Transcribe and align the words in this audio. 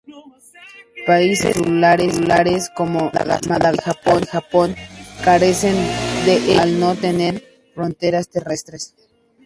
Países 1.05 1.55
insulares 1.57 2.71
como 2.71 3.11
Madagascar 3.47 4.15
y 4.23 4.25
Japón 4.25 4.75
carecen 5.23 5.75
de 6.25 6.37
ellos 6.37 6.57
al 6.59 6.79
no 6.79 6.95
tener 6.95 7.43
fronteras 7.75 8.27
terrestres. 8.27 8.95